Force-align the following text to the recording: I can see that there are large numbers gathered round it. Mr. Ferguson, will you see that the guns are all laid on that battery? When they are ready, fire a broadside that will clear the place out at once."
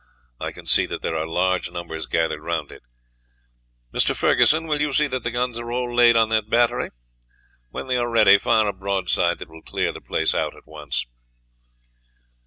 I 0.39 0.51
can 0.51 0.65
see 0.65 0.87
that 0.87 1.03
there 1.03 1.15
are 1.15 1.27
large 1.27 1.69
numbers 1.69 2.07
gathered 2.07 2.41
round 2.41 2.71
it. 2.71 2.81
Mr. 3.93 4.15
Ferguson, 4.15 4.65
will 4.65 4.81
you 4.81 4.91
see 4.91 5.05
that 5.05 5.21
the 5.21 5.29
guns 5.29 5.59
are 5.59 5.71
all 5.71 5.93
laid 5.95 6.15
on 6.15 6.29
that 6.29 6.49
battery? 6.49 6.89
When 7.69 7.85
they 7.85 7.97
are 7.97 8.09
ready, 8.09 8.39
fire 8.39 8.67
a 8.67 8.73
broadside 8.73 9.37
that 9.37 9.49
will 9.49 9.61
clear 9.61 9.91
the 9.91 10.01
place 10.01 10.33
out 10.33 10.55
at 10.55 10.65
once." 10.65 11.05